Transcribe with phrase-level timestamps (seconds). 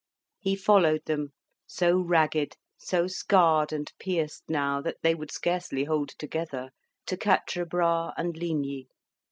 [0.39, 1.31] He followed them
[1.67, 6.71] so ragged, so scarred and pierced now, that they would scarcely hold together
[7.05, 8.87] to Quatre Bras and Ligny.